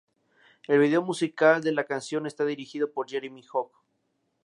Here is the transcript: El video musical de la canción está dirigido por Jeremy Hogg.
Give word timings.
El 0.67 0.79
video 0.79 1.03
musical 1.03 1.61
de 1.61 1.73
la 1.73 1.83
canción 1.83 2.25
está 2.25 2.43
dirigido 2.43 2.91
por 2.91 3.07
Jeremy 3.07 3.45
Hogg. 3.53 3.69